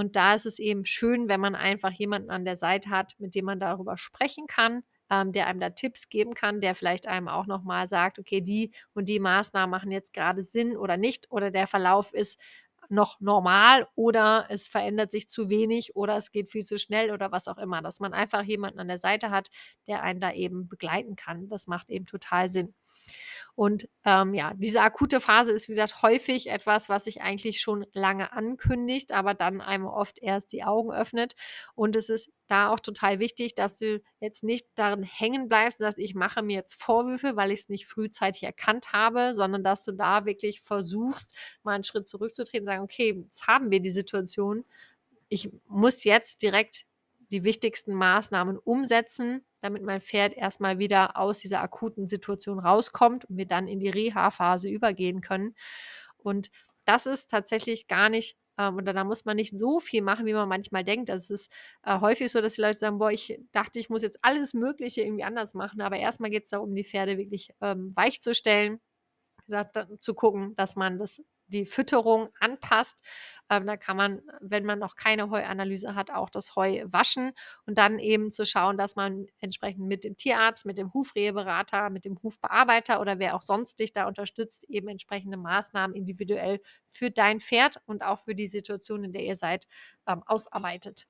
Und 0.00 0.16
da 0.16 0.32
ist 0.32 0.46
es 0.46 0.58
eben 0.58 0.86
schön, 0.86 1.28
wenn 1.28 1.40
man 1.40 1.54
einfach 1.54 1.90
jemanden 1.90 2.30
an 2.30 2.46
der 2.46 2.56
Seite 2.56 2.88
hat, 2.88 3.12
mit 3.18 3.34
dem 3.34 3.44
man 3.44 3.60
darüber 3.60 3.98
sprechen 3.98 4.46
kann, 4.46 4.82
ähm, 5.10 5.32
der 5.32 5.46
einem 5.46 5.60
da 5.60 5.68
Tipps 5.68 6.08
geben 6.08 6.32
kann, 6.32 6.62
der 6.62 6.74
vielleicht 6.74 7.06
einem 7.06 7.28
auch 7.28 7.46
nochmal 7.46 7.86
sagt, 7.86 8.18
okay, 8.18 8.40
die 8.40 8.70
und 8.94 9.10
die 9.10 9.20
Maßnahmen 9.20 9.70
machen 9.70 9.90
jetzt 9.90 10.14
gerade 10.14 10.42
Sinn 10.42 10.78
oder 10.78 10.96
nicht 10.96 11.30
oder 11.30 11.50
der 11.50 11.66
Verlauf 11.66 12.14
ist 12.14 12.40
noch 12.88 13.20
normal 13.20 13.88
oder 13.94 14.46
es 14.48 14.68
verändert 14.68 15.10
sich 15.10 15.28
zu 15.28 15.50
wenig 15.50 15.94
oder 15.96 16.16
es 16.16 16.32
geht 16.32 16.50
viel 16.50 16.64
zu 16.64 16.78
schnell 16.78 17.10
oder 17.10 17.30
was 17.30 17.46
auch 17.46 17.58
immer. 17.58 17.82
Dass 17.82 18.00
man 18.00 18.14
einfach 18.14 18.42
jemanden 18.42 18.80
an 18.80 18.88
der 18.88 18.96
Seite 18.96 19.28
hat, 19.28 19.50
der 19.86 20.02
einen 20.02 20.20
da 20.20 20.32
eben 20.32 20.66
begleiten 20.66 21.14
kann. 21.14 21.50
Das 21.50 21.66
macht 21.66 21.90
eben 21.90 22.06
total 22.06 22.50
Sinn. 22.50 22.74
Und 23.54 23.88
ähm, 24.04 24.34
ja, 24.34 24.52
diese 24.54 24.80
akute 24.82 25.20
Phase 25.20 25.52
ist, 25.52 25.68
wie 25.68 25.72
gesagt, 25.72 26.02
häufig 26.02 26.48
etwas, 26.48 26.88
was 26.88 27.04
sich 27.04 27.20
eigentlich 27.20 27.60
schon 27.60 27.86
lange 27.92 28.32
ankündigt, 28.32 29.12
aber 29.12 29.34
dann 29.34 29.60
einem 29.60 29.86
oft 29.86 30.18
erst 30.18 30.52
die 30.52 30.64
Augen 30.64 30.92
öffnet. 30.92 31.34
Und 31.74 31.96
es 31.96 32.08
ist 32.08 32.30
da 32.48 32.70
auch 32.70 32.80
total 32.80 33.18
wichtig, 33.18 33.54
dass 33.54 33.78
du 33.78 34.00
jetzt 34.20 34.42
nicht 34.42 34.66
darin 34.74 35.02
hängen 35.02 35.48
bleibst 35.48 35.80
und 35.80 35.84
sagst, 35.84 35.98
ich 35.98 36.14
mache 36.14 36.42
mir 36.42 36.56
jetzt 36.56 36.80
Vorwürfe, 36.80 37.36
weil 37.36 37.52
ich 37.52 37.60
es 37.60 37.68
nicht 37.68 37.86
frühzeitig 37.86 38.42
erkannt 38.42 38.92
habe, 38.92 39.34
sondern 39.34 39.62
dass 39.62 39.84
du 39.84 39.92
da 39.92 40.24
wirklich 40.24 40.60
versuchst, 40.60 41.36
mal 41.62 41.74
einen 41.74 41.84
Schritt 41.84 42.08
zurückzutreten 42.08 42.66
und 42.66 42.72
sagen, 42.72 42.84
okay, 42.84 43.22
jetzt 43.24 43.46
haben 43.46 43.70
wir 43.70 43.80
die 43.80 43.90
Situation. 43.90 44.64
Ich 45.28 45.50
muss 45.66 46.04
jetzt 46.04 46.42
direkt 46.42 46.86
die 47.30 47.44
wichtigsten 47.44 47.94
Maßnahmen 47.94 48.58
umsetzen, 48.58 49.44
damit 49.60 49.82
mein 49.82 50.00
Pferd 50.00 50.34
erstmal 50.34 50.78
wieder 50.78 51.16
aus 51.16 51.40
dieser 51.40 51.60
akuten 51.60 52.08
Situation 52.08 52.58
rauskommt 52.58 53.24
und 53.26 53.36
wir 53.36 53.46
dann 53.46 53.68
in 53.68 53.80
die 53.80 53.90
Reha-Phase 53.90 54.68
übergehen 54.68 55.20
können. 55.20 55.54
Und 56.18 56.50
das 56.84 57.06
ist 57.06 57.30
tatsächlich 57.30 57.86
gar 57.88 58.08
nicht 58.08 58.36
ähm, 58.58 58.76
und 58.76 58.84
da 58.84 59.04
muss 59.04 59.24
man 59.24 59.36
nicht 59.36 59.58
so 59.58 59.80
viel 59.80 60.02
machen, 60.02 60.26
wie 60.26 60.34
man 60.34 60.48
manchmal 60.48 60.84
denkt. 60.84 61.10
Also 61.10 61.34
es 61.34 61.42
ist 61.42 61.52
äh, 61.84 62.00
häufig 62.00 62.30
so, 62.30 62.40
dass 62.40 62.54
die 62.54 62.60
Leute 62.60 62.78
sagen, 62.78 62.98
boah, 62.98 63.10
ich 63.10 63.40
dachte, 63.52 63.78
ich 63.78 63.88
muss 63.90 64.02
jetzt 64.02 64.18
alles 64.22 64.54
Mögliche 64.54 65.02
irgendwie 65.02 65.24
anders 65.24 65.54
machen. 65.54 65.80
Aber 65.80 65.96
erstmal 65.96 66.30
geht 66.30 66.44
es 66.44 66.50
darum, 66.50 66.74
die 66.74 66.84
Pferde 66.84 67.16
wirklich 67.18 67.50
ähm, 67.60 67.90
weich 67.96 68.20
zu 68.20 68.34
stellen, 68.34 68.80
gesagt, 69.46 69.78
zu 70.00 70.14
gucken, 70.14 70.54
dass 70.56 70.76
man 70.76 70.98
das 70.98 71.22
die 71.50 71.66
Fütterung 71.66 72.28
anpasst. 72.40 73.02
Ähm, 73.50 73.66
da 73.66 73.76
kann 73.76 73.96
man, 73.96 74.22
wenn 74.40 74.64
man 74.64 74.78
noch 74.78 74.96
keine 74.96 75.30
Heuanalyse 75.30 75.94
hat, 75.94 76.10
auch 76.10 76.30
das 76.30 76.54
Heu 76.56 76.84
waschen 76.86 77.32
und 77.66 77.78
dann 77.78 77.98
eben 77.98 78.32
zu 78.32 78.46
schauen, 78.46 78.76
dass 78.78 78.96
man 78.96 79.26
entsprechend 79.40 79.86
mit 79.86 80.04
dem 80.04 80.16
Tierarzt, 80.16 80.64
mit 80.66 80.78
dem 80.78 80.92
Hufreheberater, 80.94 81.90
mit 81.90 82.04
dem 82.04 82.22
Hufbearbeiter 82.22 83.00
oder 83.00 83.18
wer 83.18 83.34
auch 83.34 83.42
sonst 83.42 83.80
dich 83.80 83.92
da 83.92 84.06
unterstützt, 84.06 84.64
eben 84.68 84.88
entsprechende 84.88 85.36
Maßnahmen 85.36 85.96
individuell 85.96 86.60
für 86.86 87.10
dein 87.10 87.40
Pferd 87.40 87.80
und 87.86 88.02
auch 88.04 88.18
für 88.20 88.34
die 88.34 88.48
Situation, 88.48 89.04
in 89.04 89.12
der 89.12 89.22
ihr 89.24 89.36
seid, 89.36 89.66
ähm, 90.06 90.22
ausarbeitet. 90.26 91.06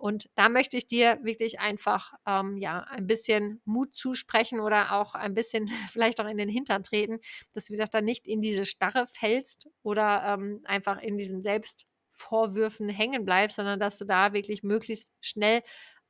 Und 0.00 0.30
da 0.34 0.48
möchte 0.48 0.78
ich 0.78 0.86
dir 0.88 1.18
wirklich 1.22 1.60
einfach 1.60 2.14
ähm, 2.26 2.56
ja 2.56 2.80
ein 2.84 3.06
bisschen 3.06 3.60
Mut 3.66 3.94
zusprechen 3.94 4.60
oder 4.60 4.92
auch 4.92 5.14
ein 5.14 5.34
bisschen 5.34 5.68
vielleicht 5.92 6.20
auch 6.20 6.26
in 6.26 6.38
den 6.38 6.48
Hintern 6.48 6.82
treten, 6.82 7.18
dass 7.52 7.66
du, 7.66 7.70
wie 7.72 7.76
gesagt, 7.76 7.94
da 7.94 8.00
nicht 8.00 8.26
in 8.26 8.40
diese 8.40 8.64
Starre 8.64 9.06
fällst 9.06 9.68
oder 9.82 10.22
ähm, 10.26 10.62
einfach 10.64 11.00
in 11.02 11.18
diesen 11.18 11.42
Selbstvorwürfen 11.42 12.88
hängen 12.88 13.26
bleibst, 13.26 13.56
sondern 13.56 13.78
dass 13.78 13.98
du 13.98 14.06
da 14.06 14.32
wirklich 14.32 14.62
möglichst 14.62 15.10
schnell 15.20 15.60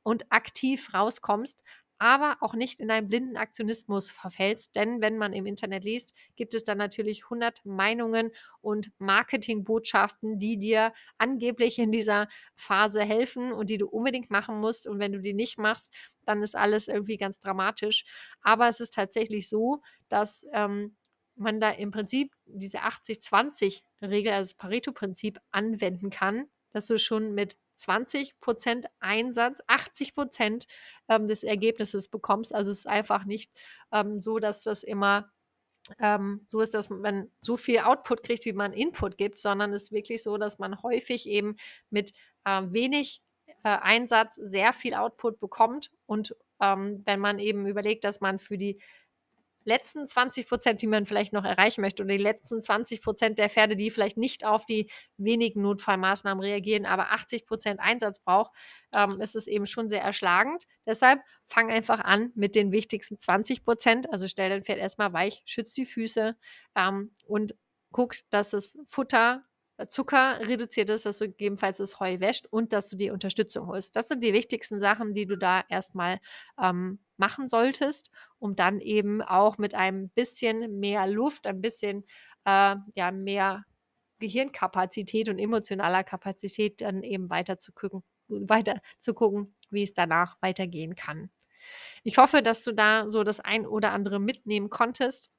und 0.03 0.31
aktiv 0.31 0.93
rauskommst, 0.93 1.61
aber 2.01 2.37
auch 2.41 2.55
nicht 2.55 2.79
in 2.79 2.89
einen 2.89 3.07
blinden 3.07 3.37
Aktionismus 3.37 4.09
verfällst. 4.09 4.75
Denn 4.75 5.01
wenn 5.01 5.19
man 5.19 5.33
im 5.33 5.45
Internet 5.45 5.83
liest, 5.83 6.15
gibt 6.35 6.55
es 6.55 6.63
dann 6.63 6.79
natürlich 6.79 7.25
100 7.25 7.63
Meinungen 7.63 8.31
und 8.59 8.91
Marketingbotschaften, 8.97 10.39
die 10.39 10.57
dir 10.57 10.93
angeblich 11.19 11.77
in 11.77 11.91
dieser 11.91 12.27
Phase 12.55 13.01
helfen 13.03 13.51
und 13.51 13.69
die 13.69 13.77
du 13.77 13.87
unbedingt 13.87 14.31
machen 14.31 14.59
musst. 14.59 14.87
Und 14.87 14.97
wenn 14.97 15.11
du 15.11 15.21
die 15.21 15.35
nicht 15.35 15.59
machst, 15.59 15.93
dann 16.25 16.41
ist 16.41 16.55
alles 16.55 16.87
irgendwie 16.87 17.17
ganz 17.17 17.39
dramatisch. 17.39 18.03
Aber 18.41 18.67
es 18.67 18.79
ist 18.79 18.95
tatsächlich 18.95 19.47
so, 19.47 19.83
dass 20.09 20.47
ähm, 20.53 20.95
man 21.35 21.59
da 21.59 21.69
im 21.69 21.91
Prinzip 21.91 22.33
diese 22.47 22.79
80-20-Regel, 22.83 24.33
also 24.33 24.49
das 24.49 24.57
Pareto-Prinzip, 24.57 25.37
anwenden 25.51 26.09
kann, 26.09 26.47
dass 26.71 26.87
du 26.87 26.97
schon 26.97 27.35
mit 27.35 27.57
20 27.81 28.39
Prozent 28.39 28.87
Einsatz 28.99 29.61
80 29.67 30.15
Prozent 30.15 30.67
ähm, 31.09 31.27
des 31.27 31.43
Ergebnisses 31.43 32.09
bekommst. 32.09 32.53
Also 32.53 32.71
es 32.71 32.79
ist 32.79 32.87
einfach 32.87 33.25
nicht 33.25 33.51
ähm, 33.91 34.21
so, 34.21 34.39
dass 34.39 34.63
das 34.63 34.83
immer 34.83 35.31
ähm, 35.99 36.45
so 36.47 36.61
ist, 36.61 36.73
dass 36.73 36.89
man 36.89 37.29
so 37.39 37.57
viel 37.57 37.79
Output 37.79 38.23
kriegt, 38.23 38.45
wie 38.45 38.53
man 38.53 38.73
Input 38.73 39.17
gibt, 39.17 39.39
sondern 39.39 39.73
es 39.73 39.83
ist 39.83 39.91
wirklich 39.91 40.23
so, 40.23 40.37
dass 40.37 40.59
man 40.59 40.81
häufig 40.83 41.27
eben 41.27 41.55
mit 41.89 42.13
äh, 42.45 42.61
wenig 42.67 43.21
äh, 43.63 43.69
Einsatz 43.69 44.35
sehr 44.35 44.73
viel 44.73 44.93
Output 44.93 45.39
bekommt. 45.39 45.91
Und 46.05 46.35
ähm, 46.61 47.01
wenn 47.05 47.19
man 47.19 47.39
eben 47.39 47.67
überlegt, 47.67 48.03
dass 48.03 48.21
man 48.21 48.39
für 48.39 48.57
die 48.57 48.79
letzten 49.63 50.07
20 50.07 50.47
Prozent, 50.47 50.81
die 50.81 50.87
man 50.87 51.05
vielleicht 51.05 51.33
noch 51.33 51.45
erreichen 51.45 51.81
möchte, 51.81 52.03
oder 52.03 52.13
die 52.13 52.23
letzten 52.23 52.61
20 52.61 53.01
Prozent 53.01 53.39
der 53.39 53.49
Pferde, 53.49 53.75
die 53.75 53.91
vielleicht 53.91 54.17
nicht 54.17 54.45
auf 54.45 54.65
die 54.65 54.89
wenigen 55.17 55.61
Notfallmaßnahmen 55.61 56.43
reagieren, 56.43 56.85
aber 56.85 57.11
80 57.11 57.45
Prozent 57.45 57.79
Einsatz 57.79 58.19
braucht, 58.19 58.51
ähm, 58.91 59.21
ist 59.21 59.35
es 59.35 59.47
eben 59.47 59.65
schon 59.65 59.89
sehr 59.89 60.01
erschlagend. 60.01 60.63
Deshalb 60.85 61.21
fang 61.43 61.69
einfach 61.69 61.99
an 61.99 62.31
mit 62.35 62.55
den 62.55 62.71
wichtigsten 62.71 63.19
20 63.19 63.63
Prozent. 63.63 64.11
Also 64.11 64.27
stell 64.27 64.49
dein 64.49 64.63
Pferd 64.63 64.79
erstmal 64.79 65.13
weich, 65.13 65.43
schützt 65.45 65.77
die 65.77 65.85
Füße 65.85 66.35
ähm, 66.75 67.11
und 67.25 67.55
guck, 67.91 68.15
dass 68.29 68.51
das 68.51 68.77
Futter 68.87 69.43
Zucker 69.89 70.39
reduziert 70.47 70.89
ist, 70.89 71.05
dass 71.05 71.19
du 71.19 71.27
gegebenenfalls 71.27 71.77
das 71.77 71.99
Heu 71.99 72.19
wäscht 72.19 72.47
und 72.47 72.73
dass 72.73 72.89
du 72.89 72.97
die 72.97 73.09
Unterstützung 73.11 73.67
holst. 73.67 73.95
Das 73.95 74.07
sind 74.07 74.23
die 74.23 74.33
wichtigsten 74.33 74.79
Sachen, 74.79 75.13
die 75.13 75.25
du 75.25 75.37
da 75.37 75.63
erstmal 75.69 76.19
ähm, 76.61 76.99
machen 77.17 77.47
solltest, 77.47 78.11
um 78.39 78.55
dann 78.55 78.79
eben 78.79 79.21
auch 79.21 79.57
mit 79.57 79.75
einem 79.75 80.09
bisschen 80.09 80.79
mehr 80.79 81.07
Luft, 81.07 81.47
ein 81.47 81.61
bisschen 81.61 82.05
äh, 82.45 82.75
ja, 82.95 83.11
mehr 83.11 83.65
Gehirnkapazität 84.19 85.29
und 85.29 85.39
emotionaler 85.39 86.03
Kapazität 86.03 86.81
dann 86.81 87.03
eben 87.03 87.29
weiter 87.29 87.57
zu 87.59 87.71
gucken, 87.73 88.03
weiter 88.27 88.81
zu 88.99 89.13
gucken, 89.13 89.55
wie 89.69 89.83
es 89.83 89.93
danach 89.93 90.37
weitergehen 90.41 90.95
kann. 90.95 91.31
Ich 92.03 92.17
hoffe, 92.17 92.41
dass 92.41 92.63
du 92.63 92.73
da 92.73 93.09
so 93.09 93.23
das 93.23 93.39
ein 93.39 93.65
oder 93.67 93.91
andere 93.91 94.19
mitnehmen 94.19 94.69
konntest. 94.69 95.31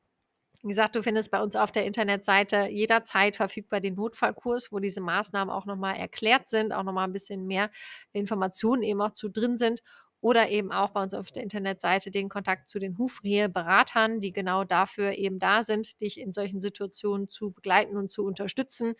Wie 0.62 0.68
gesagt, 0.68 0.94
du 0.94 1.02
findest 1.02 1.30
bei 1.32 1.42
uns 1.42 1.56
auf 1.56 1.72
der 1.72 1.84
Internetseite 1.86 2.68
jederzeit 2.70 3.36
verfügbar 3.36 3.80
den 3.80 3.94
Notfallkurs, 3.96 4.70
wo 4.70 4.78
diese 4.78 5.00
Maßnahmen 5.00 5.52
auch 5.52 5.66
nochmal 5.66 5.96
erklärt 5.96 6.48
sind, 6.48 6.72
auch 6.72 6.84
nochmal 6.84 7.06
ein 7.08 7.12
bisschen 7.12 7.46
mehr 7.46 7.70
Informationen 8.12 8.82
eben 8.84 9.00
auch 9.02 9.10
zu 9.12 9.28
drin 9.28 9.58
sind 9.58 9.80
oder 10.22 10.50
eben 10.50 10.70
auch 10.70 10.90
bei 10.90 11.02
uns 11.02 11.14
auf 11.14 11.32
der 11.32 11.42
Internetseite 11.42 12.12
den 12.12 12.28
Kontakt 12.28 12.68
zu 12.68 12.78
den 12.78 12.96
Hufrehe-Beratern, 12.96 14.20
die 14.20 14.32
genau 14.32 14.62
dafür 14.62 15.18
eben 15.18 15.40
da 15.40 15.64
sind, 15.64 16.00
dich 16.00 16.20
in 16.20 16.32
solchen 16.32 16.60
Situationen 16.60 17.28
zu 17.28 17.50
begleiten 17.50 17.96
und 17.96 18.12
zu 18.12 18.24
unterstützen, 18.24 18.94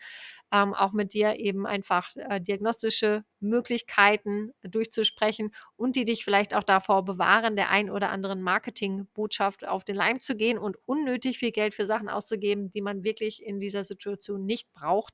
ähm, 0.51 0.73
auch 0.73 0.91
mit 0.91 1.13
dir 1.13 1.39
eben 1.39 1.65
einfach 1.65 2.09
äh, 2.17 2.41
diagnostische 2.41 3.23
Möglichkeiten 3.39 4.51
durchzusprechen 4.63 5.51
und 5.77 5.95
die 5.95 6.03
dich 6.03 6.25
vielleicht 6.25 6.53
auch 6.53 6.63
davor 6.63 7.05
bewahren, 7.05 7.55
der 7.55 7.69
ein 7.69 7.89
oder 7.89 8.09
anderen 8.09 8.41
Marketingbotschaft 8.41 9.65
auf 9.65 9.85
den 9.85 9.95
Leim 9.95 10.19
zu 10.19 10.35
gehen 10.35 10.57
und 10.57 10.75
unnötig 10.85 11.37
viel 11.37 11.51
Geld 11.51 11.73
für 11.73 11.85
Sachen 11.85 12.09
auszugeben, 12.09 12.69
die 12.69 12.81
man 12.81 13.05
wirklich 13.05 13.41
in 13.41 13.61
dieser 13.61 13.85
Situation 13.85 14.45
nicht 14.45 14.73
braucht. 14.73 15.13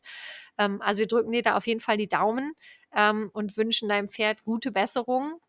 Ähm, 0.58 0.82
also 0.82 1.02
wir 1.02 1.08
drücken 1.08 1.32
dir 1.32 1.44
da 1.44 1.56
auf 1.56 1.68
jeden 1.68 1.82
Fall 1.82 1.98
die 1.98 2.10
Daumen 2.10 2.54
ähm, 2.96 3.30
und 3.32 3.58
wünschen 3.58 3.90
deinem 3.90 4.10
Pferd 4.10 4.44
gute 4.44 4.72
Besserung 4.72 5.40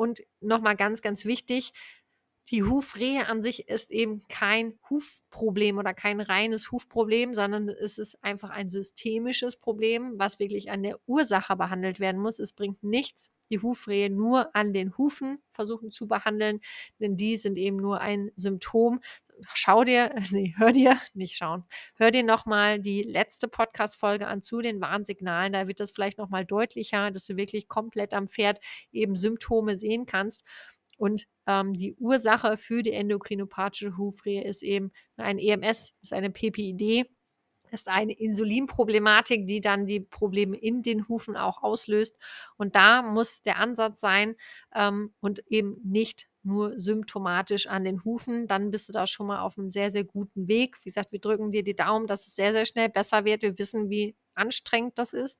und 0.00 0.22
nochmal 0.40 0.76
ganz, 0.76 1.02
ganz 1.02 1.26
wichtig, 1.26 1.74
die 2.50 2.62
Hufrehe 2.64 3.28
an 3.28 3.42
sich 3.42 3.68
ist 3.68 3.90
eben 3.90 4.22
kein 4.28 4.78
Hufproblem 4.88 5.76
oder 5.76 5.92
kein 5.92 6.20
reines 6.20 6.72
Hufproblem, 6.72 7.34
sondern 7.34 7.68
es 7.68 7.98
ist 7.98 8.24
einfach 8.24 8.48
ein 8.48 8.70
systemisches 8.70 9.56
Problem, 9.56 10.18
was 10.18 10.38
wirklich 10.38 10.70
an 10.70 10.82
der 10.82 10.98
Ursache 11.06 11.54
behandelt 11.54 12.00
werden 12.00 12.18
muss. 12.20 12.38
Es 12.38 12.54
bringt 12.54 12.82
nichts, 12.82 13.30
die 13.50 13.60
Hufrehe 13.60 14.08
nur 14.08 14.56
an 14.56 14.72
den 14.72 14.96
Hufen 14.96 15.42
versuchen 15.50 15.90
zu 15.90 16.08
behandeln, 16.08 16.60
denn 16.98 17.18
die 17.18 17.36
sind 17.36 17.58
eben 17.58 17.76
nur 17.76 18.00
ein 18.00 18.32
Symptom. 18.36 19.00
Schau 19.54 19.84
dir, 19.84 20.14
nee, 20.30 20.54
hör 20.56 20.72
dir, 20.72 21.00
nicht 21.14 21.36
schauen, 21.36 21.64
hör 21.96 22.10
dir 22.10 22.22
nochmal 22.22 22.80
die 22.80 23.02
letzte 23.02 23.48
Podcast-Folge 23.48 24.26
an 24.26 24.42
zu 24.42 24.60
den 24.60 24.80
Warnsignalen. 24.80 25.52
Da 25.52 25.66
wird 25.66 25.80
das 25.80 25.90
vielleicht 25.90 26.18
nochmal 26.18 26.44
deutlicher, 26.44 27.10
dass 27.10 27.26
du 27.26 27.36
wirklich 27.36 27.68
komplett 27.68 28.14
am 28.14 28.28
Pferd 28.28 28.60
eben 28.92 29.16
Symptome 29.16 29.78
sehen 29.78 30.06
kannst. 30.06 30.44
Und 30.96 31.24
ähm, 31.46 31.74
die 31.74 31.94
Ursache 31.94 32.56
für 32.58 32.82
die 32.82 32.92
endokrinopathische 32.92 33.96
Hufrehe 33.96 34.44
ist 34.44 34.62
eben 34.62 34.92
ein 35.16 35.38
EMS, 35.38 35.92
ist 36.02 36.12
eine 36.12 36.30
PPID 36.30 37.08
ist 37.70 37.88
eine 37.88 38.12
Insulinproblematik, 38.12 39.46
die 39.46 39.60
dann 39.60 39.86
die 39.86 40.00
Probleme 40.00 40.56
in 40.56 40.82
den 40.82 41.08
Hufen 41.08 41.36
auch 41.36 41.62
auslöst. 41.62 42.16
Und 42.56 42.76
da 42.76 43.02
muss 43.02 43.42
der 43.42 43.58
Ansatz 43.58 44.00
sein 44.00 44.36
ähm, 44.74 45.14
und 45.20 45.40
eben 45.48 45.80
nicht 45.84 46.28
nur 46.42 46.78
symptomatisch 46.78 47.66
an 47.66 47.84
den 47.84 48.04
Hufen, 48.04 48.46
dann 48.46 48.70
bist 48.70 48.88
du 48.88 48.92
da 48.92 49.06
schon 49.06 49.26
mal 49.26 49.40
auf 49.42 49.58
einem 49.58 49.70
sehr, 49.70 49.90
sehr 49.90 50.04
guten 50.04 50.48
Weg. 50.48 50.76
Wie 50.82 50.88
gesagt, 50.88 51.12
wir 51.12 51.20
drücken 51.20 51.50
dir 51.50 51.62
die 51.62 51.76
Daumen, 51.76 52.06
dass 52.06 52.26
es 52.26 52.34
sehr, 52.34 52.52
sehr 52.52 52.64
schnell 52.64 52.88
besser 52.88 53.24
wird. 53.24 53.42
Wir 53.42 53.58
wissen, 53.58 53.90
wie 53.90 54.16
anstrengend 54.34 54.98
das 54.98 55.12
ist. 55.12 55.38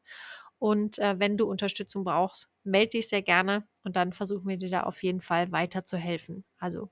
Und 0.59 0.99
äh, 0.99 1.19
wenn 1.19 1.39
du 1.39 1.49
Unterstützung 1.49 2.05
brauchst, 2.05 2.49
melde 2.65 2.91
dich 2.91 3.09
sehr 3.09 3.23
gerne 3.23 3.67
und 3.83 3.97
dann 3.97 4.13
versuchen 4.13 4.47
wir 4.47 4.59
dir 4.59 4.69
da 4.69 4.83
auf 4.83 5.03
jeden 5.03 5.23
Fall 5.23 5.51
weiterzuhelfen. 5.53 6.45
Also 6.59 6.91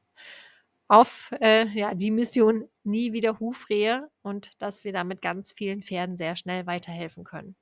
auf 0.89 1.33
äh, 1.41 1.67
ja, 1.69 1.95
die 1.95 2.11
Mission 2.11 2.69
nie 2.85 3.13
wieder 3.13 3.39
Hufrehe 3.41 4.11
und 4.23 4.51
dass 4.59 4.85
wir 4.85 4.93
damit 4.93 5.23
ganz 5.23 5.53
vielen 5.53 5.83
Pferden 5.83 6.17
sehr 6.17 6.37
schnell 6.37 6.67
weiterhelfen 6.67 7.25
können. 7.25 7.57